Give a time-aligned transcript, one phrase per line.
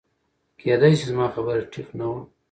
[0.59, 2.19] کېدی شي زما خبره ټیک نه وه